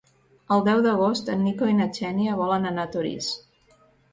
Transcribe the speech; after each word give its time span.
El 0.55 0.63
deu 0.67 0.79
d'agost 0.85 1.29
en 1.35 1.45
Nico 1.49 1.69
i 1.73 1.77
na 1.81 1.89
Xènia 1.99 2.41
volen 2.43 2.67
anar 2.71 2.89
a 2.89 2.93
Torís. 2.97 3.33